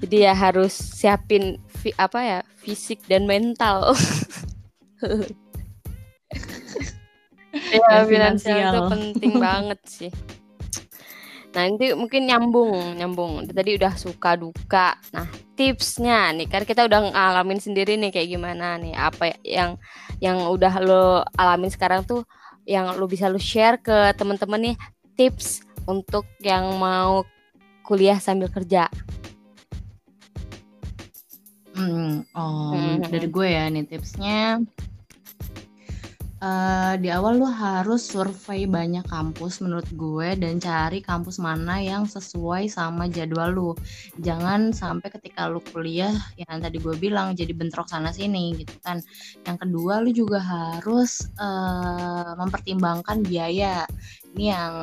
[0.00, 3.92] Jadi ya harus siapin fi, apa ya fisik dan mental.
[7.76, 10.08] ya finansial itu penting banget sih.
[11.52, 13.44] Nah nanti mungkin nyambung, nyambung.
[13.52, 14.96] Tadi udah suka duka.
[15.12, 19.76] Nah tipsnya nih, kan kita udah ngalamin sendiri nih kayak gimana nih, apa yang
[20.24, 22.24] yang udah lo alamin sekarang tuh
[22.70, 24.76] yang lu bisa lu share ke teman-teman nih
[25.18, 27.26] tips untuk yang mau
[27.82, 28.86] kuliah sambil kerja?
[31.74, 33.10] Hmm, oh, hmm.
[33.10, 34.62] dari gue ya nih tipsnya
[36.40, 42.08] uh, di awal lu harus survei banyak kampus menurut gue dan cari kampus mana yang
[42.08, 43.70] sesuai sama jadwal lu.
[44.20, 49.04] Jangan sampai ketika lu kuliah yang tadi gue bilang jadi bentrok sana sini gitu kan.
[49.44, 53.84] Yang kedua lu juga harus uh, mempertimbangkan biaya.
[54.34, 54.74] Ini yang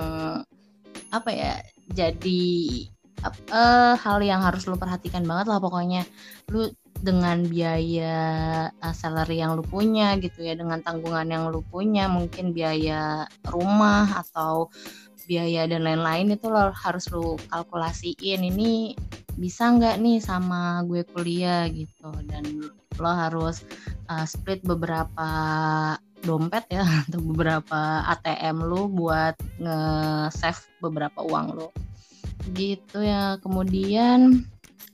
[1.11, 1.55] apa ya?
[1.87, 2.83] Jadi
[3.51, 6.05] uh, hal yang harus lu perhatikan banget lah pokoknya.
[6.53, 6.69] Lu
[7.01, 8.17] dengan biaya
[8.69, 14.25] uh, salary yang lu punya gitu ya dengan tanggungan yang lu punya mungkin biaya rumah
[14.25, 14.69] atau
[15.27, 18.95] biaya dan lain-lain itu lo harus lu kalkulasiin ini
[19.37, 22.09] bisa nggak nih sama gue kuliah gitu.
[22.25, 22.63] Dan
[22.97, 23.61] lo harus
[24.09, 25.29] uh, split beberapa
[26.25, 31.69] dompet ya atau beberapa ATM lu buat nge-save beberapa uang lo
[32.55, 34.47] gitu ya kemudian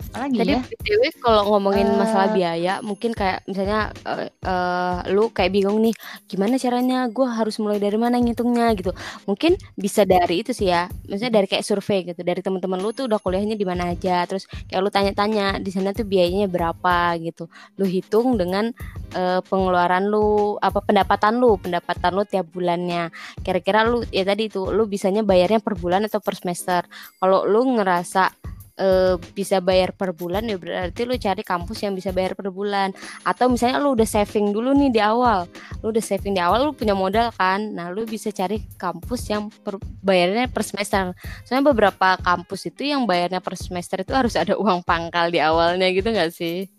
[0.09, 0.61] apalagi Tadi ya?
[0.61, 5.95] BTW kalau ngomongin uh, masalah biaya, mungkin kayak misalnya uh, uh, lu kayak bingung nih,
[6.27, 8.91] gimana caranya gue harus mulai dari mana ngitungnya gitu.
[9.29, 13.07] Mungkin bisa dari itu sih ya, misalnya dari kayak survei gitu, dari teman-teman lu tuh
[13.07, 17.47] udah kuliahnya di mana aja, terus kayak lu tanya-tanya di sana tuh biayanya berapa gitu.
[17.79, 18.69] Lu hitung dengan
[19.15, 23.13] uh, pengeluaran lu, apa pendapatan lu, pendapatan lu tiap bulannya.
[23.41, 26.85] Kira-kira lu ya tadi itu lu bisanya bayarnya per bulan atau per semester.
[27.19, 28.29] Kalau lu ngerasa
[28.77, 32.91] e, bisa bayar per bulan ya berarti lu cari kampus yang bisa bayar per bulan.
[33.25, 35.45] Atau misalnya lu udah saving dulu nih di awal.
[35.81, 37.61] Lu udah saving di awal lu punya modal kan.
[37.73, 41.13] Nah lu bisa cari kampus yang per, bayarnya per semester.
[41.45, 45.89] Soalnya beberapa kampus itu yang bayarnya per semester itu harus ada uang pangkal di awalnya
[45.93, 46.69] gitu nggak sih?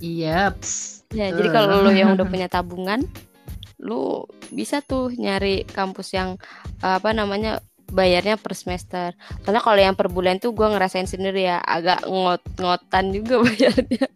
[0.00, 0.64] Iya yep.
[1.12, 3.04] ya jadi kalau lu yang udah punya tabungan
[3.80, 6.36] lu bisa tuh nyari kampus yang
[6.84, 9.12] apa namanya bayarnya per semester.
[9.42, 14.06] Soalnya kalau yang per bulan tuh gue ngerasain sendiri ya agak ngot-ngotan juga bayarnya.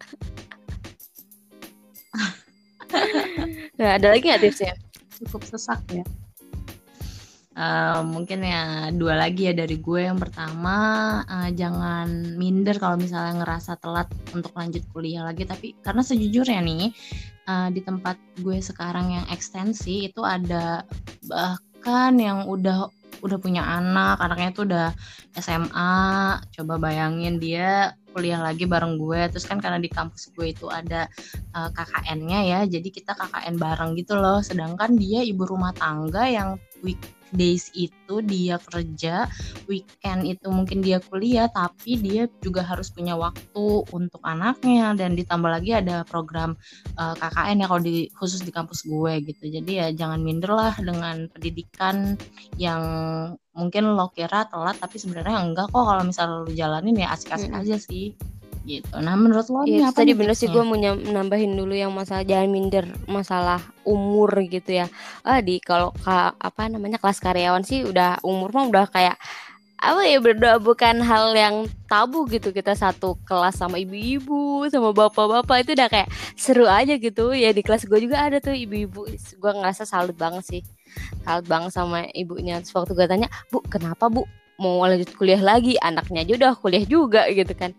[3.78, 4.74] nah, ada lagi nggak tipsnya?
[5.22, 6.06] Cukup sesak ya.
[7.54, 10.74] Uh, mungkin ya dua lagi ya dari gue yang pertama
[11.22, 16.90] uh, jangan minder kalau misalnya ngerasa telat untuk lanjut kuliah lagi tapi karena sejujurnya nih
[17.46, 20.82] uh, di tempat gue sekarang yang ekstensi itu ada
[21.30, 24.88] bahkan yang udah udah punya anak anaknya tuh udah
[25.38, 25.94] SMA
[26.54, 31.10] coba bayangin dia kuliah lagi bareng gue terus kan karena di kampus gue itu ada
[31.54, 36.30] uh, eh, KKN-nya ya jadi kita KKN bareng gitu loh sedangkan dia ibu rumah tangga
[36.30, 37.00] yang week
[37.34, 39.26] days itu dia kerja,
[39.66, 45.50] weekend itu mungkin dia kuliah, tapi dia juga harus punya waktu untuk anaknya dan ditambah
[45.50, 46.54] lagi ada program
[46.94, 49.50] uh, eh, KKN ya kalau di khusus di kampus gue gitu.
[49.50, 52.14] Jadi ya jangan minder lah dengan pendidikan
[52.56, 52.82] yang
[53.54, 57.60] mungkin lo kira telat tapi sebenarnya enggak kok kalau misalnya lo jalanin ya asik-asik hmm.
[57.62, 58.10] aja sih
[58.64, 58.96] gitu.
[58.96, 62.48] Nah menurut lo ya, apa tadi bener sih gue mau nambahin dulu yang masalah jangan
[62.48, 64.88] minder masalah umur gitu ya.
[65.20, 65.92] Ah di kalau
[66.40, 69.20] apa namanya kelas karyawan sih udah umur mah udah kayak
[69.84, 72.56] apa ya berdoa bukan hal yang tabu gitu.
[72.56, 77.36] Kita satu kelas sama ibu-ibu sama bapak-bapak itu udah kayak seru aja gitu.
[77.36, 79.04] Ya di kelas gue juga ada tuh ibu-ibu.
[79.12, 80.62] Gue ngerasa salut banget sih.
[81.20, 82.64] Salut banget sama ibunya.
[82.64, 84.24] Terus waktu gue tanya bu kenapa bu?
[84.56, 85.76] Mau lanjut kuliah lagi?
[85.82, 87.76] Anaknya aja udah kuliah juga gitu kan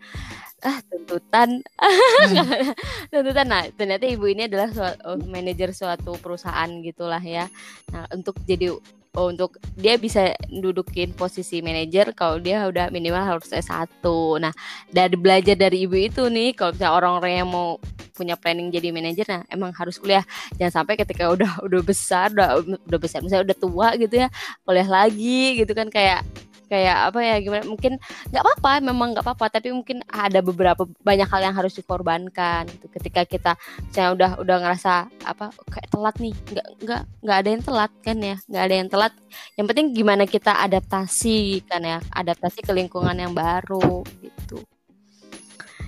[0.66, 1.62] ah tuntutan.
[1.78, 2.74] Hmm.
[3.14, 3.46] tuntutan.
[3.46, 7.46] Nah ternyata ibu ini adalah suatu, oh, manajer suatu perusahaan gitulah ya.
[7.94, 8.74] Nah untuk jadi
[9.16, 14.04] oh, untuk dia bisa dudukin posisi manajer kalau dia udah minimal harus S1
[14.36, 14.52] nah
[14.92, 17.80] dari belajar dari ibu itu nih kalau misalnya orang-orang yang mau
[18.12, 20.24] punya planning jadi manajer nah emang harus kuliah.
[20.56, 24.28] Jangan sampai ketika udah udah besar udah udah besar misalnya udah tua gitu ya
[24.64, 26.24] kuliah lagi gitu kan kayak
[26.66, 27.98] kayak apa ya gimana mungkin
[28.30, 32.86] nggak apa-apa memang nggak apa-apa tapi mungkin ada beberapa banyak hal yang harus dikorbankan gitu.
[32.90, 33.52] Ketika kita
[33.86, 38.16] misalnya udah udah ngerasa apa kayak telat nih nggak nggak nggak ada yang telat kan
[38.18, 39.12] ya nggak ada yang telat.
[39.54, 44.58] Yang penting gimana kita adaptasi kan ya adaptasi ke lingkungan yang baru gitu.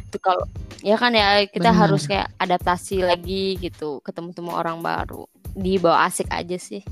[0.09, 0.47] Itu kalau
[0.81, 1.81] ya kan ya kita Benar.
[1.85, 5.27] harus kayak adaptasi lagi gitu ketemu-temu orang baru.
[5.59, 6.87] Di bawah asik aja sih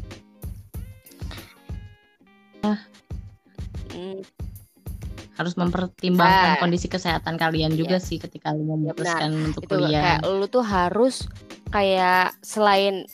[3.96, 4.20] Hmm.
[5.36, 8.04] Harus mempertimbangkan nah, kondisi kesehatan kalian juga iya.
[8.04, 10.20] sih ketika lu memutuskan ya, untuk itu, kuliah.
[10.20, 11.14] Kayak lu tuh harus
[11.72, 13.08] kayak selain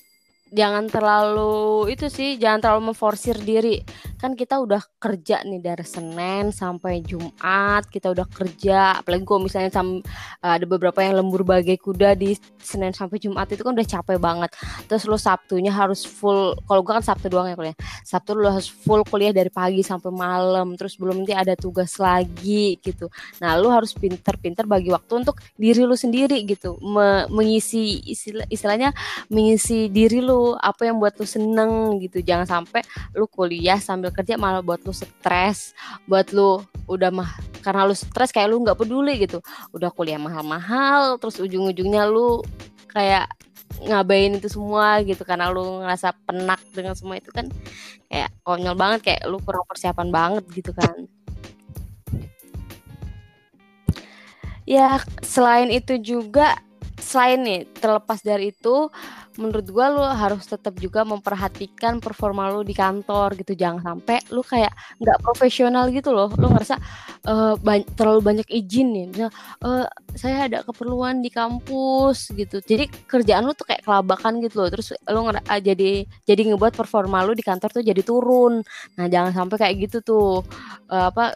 [0.52, 3.80] jangan terlalu itu sih jangan terlalu memforsir diri.
[4.20, 9.02] Kan kita udah kerja nih dari Senin sampai Jumat kita udah kerja.
[9.02, 9.98] Apalagi kalau misalnya sam,
[10.38, 14.54] ada beberapa yang lembur bagai kuda di Senin sampai Jumat itu kan udah capek banget.
[14.86, 18.70] Terus lo Sabtunya harus full kalau gua kan Sabtu doang ya kuliah Sabtu lo harus
[18.70, 20.78] full kuliah dari pagi sampai malam.
[20.78, 23.10] Terus belum nanti ada tugas lagi gitu.
[23.42, 26.78] Nah lo harus pinter-pinter bagi waktu untuk diri lo sendiri gitu.
[26.84, 28.94] Me mengisi istilah, istilahnya
[29.32, 32.18] mengisi diri lo apa yang buat lu seneng gitu.
[32.22, 32.82] Jangan sampai
[33.14, 35.72] lu kuliah sambil kerja malah buat lu stres.
[36.10, 37.30] Buat lu udah mah
[37.62, 39.38] karena lu stres kayak lu nggak peduli gitu.
[39.70, 42.42] Udah kuliah mahal-mahal terus ujung-ujungnya lu
[42.90, 43.30] kayak
[43.86, 45.22] ngabain itu semua gitu.
[45.22, 47.46] Karena lu ngerasa penak dengan semua itu kan
[48.10, 49.00] kayak konyol banget.
[49.06, 51.06] Kayak lu kurang persiapan banget gitu kan.
[54.62, 56.62] Ya selain itu juga
[57.02, 58.86] selain nih terlepas dari itu
[59.40, 63.58] menurut gue lu harus tetap juga memperhatikan performa lu di kantor gitu.
[63.58, 64.70] Jangan sampai lu kayak
[65.02, 66.30] nggak profesional gitu loh.
[66.38, 66.76] Lu ngerasa
[67.26, 67.54] uh,
[67.98, 69.04] terlalu banyak izin nih.
[69.10, 69.30] Misal
[69.66, 72.62] uh, saya ada keperluan di kampus gitu.
[72.62, 74.68] Jadi kerjaan lu tuh kayak kelabakan gitu loh.
[74.70, 78.62] Terus lu uh, jadi jadi ngebuat performa lu di kantor tuh jadi turun.
[79.00, 80.46] Nah jangan sampai kayak gitu tuh.
[80.86, 81.34] Uh, apa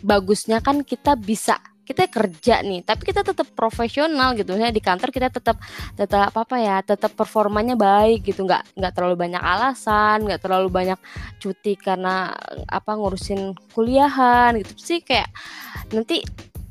[0.00, 4.54] bagusnya kan kita bisa kita kerja nih tapi kita tetap profesional gitu.
[4.54, 5.58] Ya di kantor kita tetap
[5.98, 8.46] tetap apa ya tetap performanya baik gitu.
[8.46, 10.98] Nggak nggak terlalu banyak alasan nggak terlalu banyak
[11.42, 12.30] cuti karena
[12.70, 14.72] apa ngurusin kuliahan gitu.
[14.78, 15.34] Sih kayak
[15.90, 16.22] nanti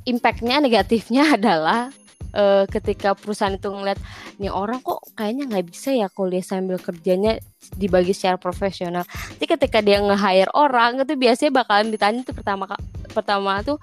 [0.08, 1.92] impactnya negatifnya adalah
[2.34, 4.00] uh, ketika perusahaan itu ngeliat
[4.38, 7.38] nih orang kok kayaknya nggak bisa ya kuliah sambil kerjanya
[7.76, 9.04] dibagi secara profesional.
[9.38, 12.66] Jadi ketika dia nge-hire orang itu biasanya bakalan ditanya tuh pertama
[13.10, 13.78] pertama tuh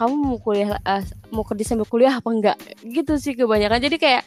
[0.00, 3.80] kamu mau kuliah uh, mau kerja sambil kuliah apa enggak gitu sih kebanyakan.
[3.80, 4.24] Jadi kayak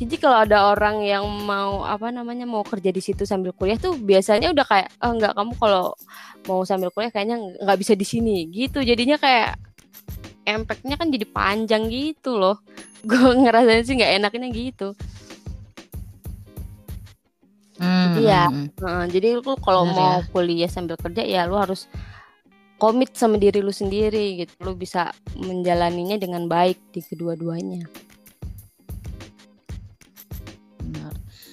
[0.00, 4.00] jadi kalau ada orang yang mau apa namanya mau kerja di situ sambil kuliah tuh
[4.00, 5.92] biasanya udah kayak oh enggak kamu kalau
[6.48, 8.48] mau sambil kuliah kayaknya nggak bisa di sini.
[8.48, 8.80] Gitu.
[8.80, 9.60] Jadinya kayak
[10.58, 12.56] impactnya kan jadi panjang gitu loh
[13.08, 14.96] gue ngerasain sih nggak enaknya gitu
[17.80, 18.66] Hmm, jadi ya, hmm.
[18.84, 20.28] uh, jadi lu kalau mau ya.
[20.36, 21.88] kuliah sambil kerja ya lu harus
[22.76, 27.88] komit sama diri lu sendiri gitu lu bisa menjalaninya dengan baik di kedua-duanya.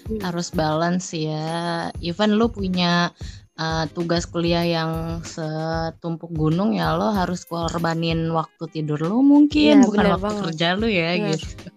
[0.07, 0.23] Hmm.
[0.23, 3.11] harus balance ya even lu punya
[3.57, 9.85] uh, tugas kuliah yang setumpuk gunung ya lo harus korbanin waktu tidur lu mungkin ya,
[9.85, 10.41] bukan waktu banget.
[10.49, 11.29] kerja lu ya bener.
[11.35, 11.69] gitu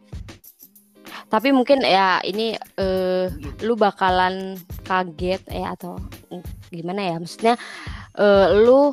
[1.30, 3.30] tapi mungkin ya ini uh,
[3.62, 5.94] lu bakalan kaget ya atau
[6.74, 7.54] gimana ya maksudnya
[8.18, 8.90] uh, lu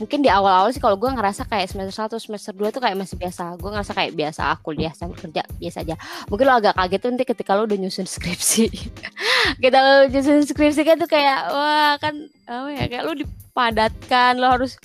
[0.00, 3.20] mungkin di awal-awal sih kalau gue ngerasa kayak semester 1 semester 2 tuh kayak masih
[3.20, 3.60] biasa.
[3.60, 5.94] Gue ngerasa kayak biasa aku kuliah sambil kerja biasa aja.
[6.32, 8.66] Mungkin lo agak kaget tuh nanti ketika lo udah nyusun skripsi.
[9.62, 12.14] Kita lo nyusun skripsi kan tuh kayak wah kan
[12.48, 14.80] apa ya kayak lo dipadatkan lo harus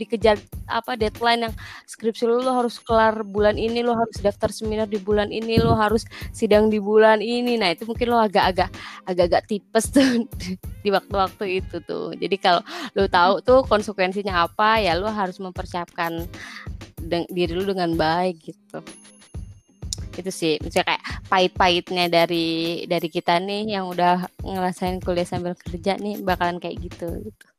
[0.00, 4.88] dikejar apa deadline yang skripsi lu lo harus kelar bulan ini lo harus daftar seminar
[4.88, 7.60] di bulan ini lo harus sidang di bulan ini.
[7.60, 8.72] Nah itu mungkin lo agak-agak
[9.04, 10.24] agak-agak tipes tuh
[10.84, 12.16] di waktu-waktu itu tuh.
[12.16, 12.64] Jadi kalau
[12.96, 16.24] lo tahu tuh konsekuensinya apa ya lo harus mempersiapkan
[17.28, 18.80] diri lu dengan baik gitu.
[20.16, 22.48] Itu sih misalnya kayak pahit-pahitnya dari
[22.88, 27.49] dari kita nih yang udah ngerasain kuliah sambil kerja nih bakalan kayak gitu gitu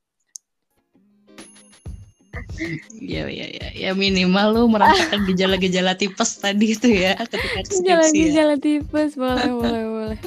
[3.01, 7.83] Iya iya iya ya minimal lu merasakan gejala-gejala tipes tadi itu ya ketika skripsi.
[7.83, 8.63] Gejala-gejala ya.
[8.63, 10.19] tipes boleh boleh boleh.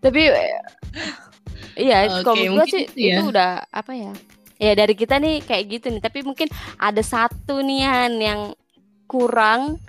[0.00, 0.20] Tapi
[1.80, 3.18] iya okay, kalau gue sih ya.
[3.18, 4.12] itu udah apa ya?
[4.60, 7.80] Ya dari kita nih kayak gitu nih, tapi mungkin ada satu nih
[8.20, 8.40] yang
[9.08, 9.80] kurang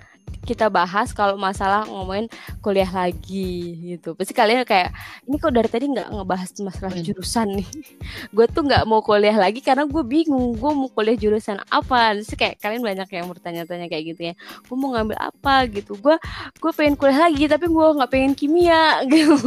[0.42, 2.26] kita bahas kalau masalah ngomongin
[2.58, 4.18] kuliah lagi gitu.
[4.18, 4.90] Pasti kalian kayak
[5.26, 7.68] ini kok dari tadi nggak ngebahas masalah jurusan nih.
[8.36, 12.18] gue tuh nggak mau kuliah lagi karena gue bingung gue mau kuliah jurusan apa.
[12.18, 14.34] Terus kayak kalian banyak yang bertanya-tanya kayak gitu ya.
[14.66, 15.94] Gue mau ngambil apa gitu.
[15.98, 16.18] Gue
[16.58, 19.38] gue pengen kuliah lagi tapi gue nggak pengen kimia gitu.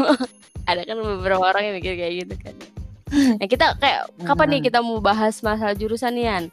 [0.65, 2.55] Ada kan beberapa orang yang mikir kayak gitu kan.
[3.39, 6.49] Nah kita kayak kapan nih kita mau bahas masalah jurusan Yan?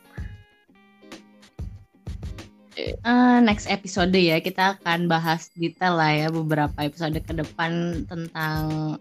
[3.05, 8.97] Uh, next episode ya kita akan bahas detail lah ya beberapa episode ke depan tentang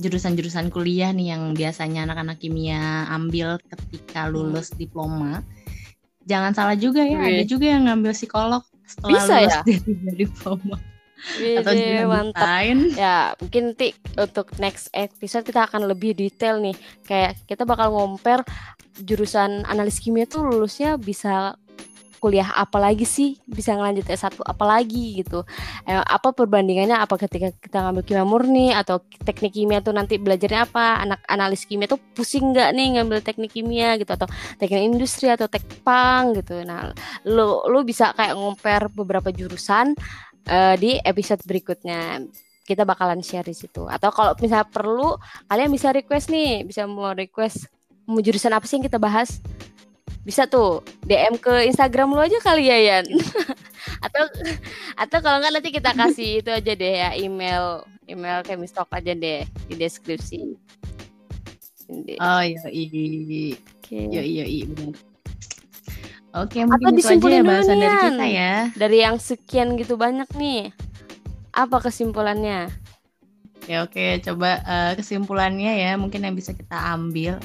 [0.00, 4.78] jurusan-jurusan kuliah nih yang biasanya anak-anak kimia ambil ketika lulus hmm.
[4.80, 5.44] diploma.
[6.24, 7.28] Jangan salah juga ya, Wih.
[7.36, 9.60] ada juga yang ngambil psikolog setelah Bisa lulus ya?
[10.16, 10.76] diploma.
[11.40, 11.72] Wih, atau
[12.08, 12.64] mantap.
[12.96, 16.76] Ya, mungkin nanti untuk next episode kita akan lebih detail nih.
[17.04, 18.40] Kayak kita bakal ngomper
[18.98, 21.60] jurusan analis kimia tuh lulusnya bisa
[22.24, 23.36] kuliah apa lagi sih?
[23.44, 25.44] Bisa ngelanjut S1 apa lagi gitu.
[25.84, 26.96] Eh, apa perbandingannya?
[26.96, 31.04] Apa ketika kita ngambil kimia murni atau teknik kimia tuh nanti belajarnya apa?
[31.04, 34.24] Anak analis kimia tuh pusing nggak nih ngambil teknik kimia gitu atau
[34.56, 36.64] teknik industri atau tekpang gitu.
[36.64, 36.96] Nah
[37.28, 39.92] lo lo bisa kayak ngomper beberapa jurusan
[40.48, 42.24] uh, di episode berikutnya.
[42.64, 43.84] Kita bakalan share di situ.
[43.84, 45.20] Atau kalau misalnya perlu
[45.52, 47.68] kalian bisa request nih bisa mau request
[48.08, 49.40] mau jurusan apa sih yang kita bahas
[50.24, 53.06] bisa tuh DM ke Instagram lu aja kali ya Yan
[54.08, 54.24] atau
[54.96, 59.44] atau kalau nggak nanti kita kasih itu aja deh ya email email kemistok aja deh
[59.68, 60.56] di deskripsi
[62.20, 64.04] oh iya iya okay.
[64.08, 64.96] iya iya iya benar
[66.34, 68.52] Oke, mungkin Atau itu aja ya bahasan dari kita ya.
[68.74, 70.74] Dari yang sekian gitu banyak nih.
[71.54, 72.74] Apa kesimpulannya?
[73.70, 77.38] Ya oke, coba uh, kesimpulannya ya mungkin yang bisa kita ambil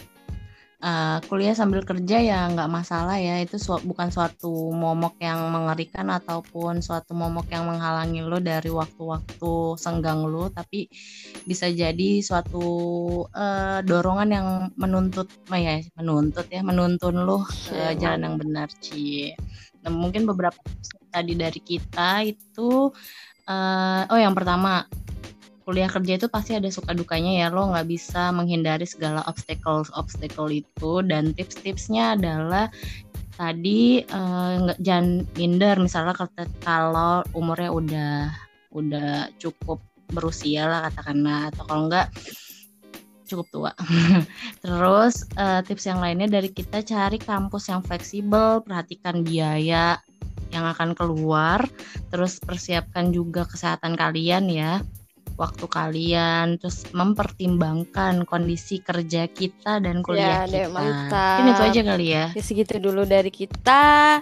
[0.84, 6.08] uh, kuliah sambil kerja ya nggak masalah ya itu su bukan suatu momok yang mengerikan
[6.12, 10.88] ataupun suatu momok yang menghalangi lo dari waktu-waktu senggang lo tapi
[11.44, 12.66] bisa jadi suatu
[13.30, 14.48] uh, dorongan yang
[14.80, 19.36] menuntut oh ya menuntut ya menuntun lo ke jalan yang benar Ci.
[19.80, 20.60] Nah, mungkin beberapa
[21.08, 22.92] tadi dari kita itu
[23.50, 24.86] uh, oh yang pertama
[25.70, 30.50] kuliah kerja itu pasti ada suka dukanya ya lo nggak bisa menghindari segala obstacle obstacle
[30.50, 32.74] itu dan tips-tipsnya adalah
[33.38, 36.18] tadi uh, nggak jangan minder misalnya
[36.66, 38.14] kalau umurnya udah
[38.74, 39.78] udah cukup
[40.10, 42.10] berusia lah katakanlah atau kalau enggak
[43.30, 43.72] cukup tua.
[44.66, 50.02] Terus uh, tips yang lainnya dari kita cari kampus yang fleksibel, perhatikan biaya
[50.50, 51.62] yang akan keluar,
[52.10, 54.82] terus persiapkan juga kesehatan kalian ya
[55.40, 60.76] waktu kalian terus mempertimbangkan kondisi kerja kita dan kuliah ya, kita.
[60.76, 61.40] Mantap.
[61.40, 62.26] Ini itu aja kali ya.
[62.36, 64.20] ya segitu dulu dari kita.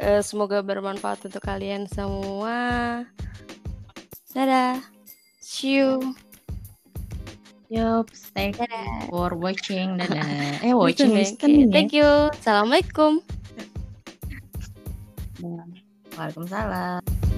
[0.00, 3.04] Uh, semoga bermanfaat untuk kalian semua.
[4.32, 4.80] Dadah.
[5.38, 6.16] See you.
[7.68, 8.66] Yup, thank you
[9.12, 9.94] for watching.
[10.00, 10.64] Dadah.
[10.64, 11.68] Eh, watching listening.
[11.68, 12.32] Thank you.
[12.32, 13.20] Assalamualaikum.
[16.16, 17.33] Waalaikumsalam.